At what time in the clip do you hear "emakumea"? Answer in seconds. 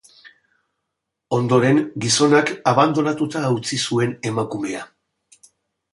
4.31-4.85